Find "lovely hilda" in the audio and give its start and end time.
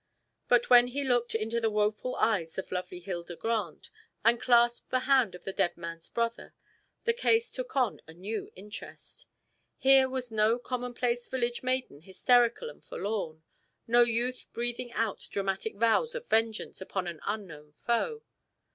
2.71-3.35